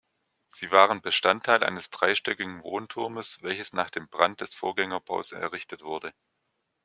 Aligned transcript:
Sie 0.49 0.71
waren 0.71 1.03
Bestandteil 1.03 1.63
eines 1.63 1.91
dreistöckigen 1.91 2.63
Wohnturmes, 2.63 3.37
welches 3.43 3.71
nach 3.73 3.91
dem 3.91 4.07
Brand 4.09 4.41
des 4.41 4.55
Vorgängerbaus 4.55 5.31
errichtet 5.31 5.83
wurde. 5.83 6.11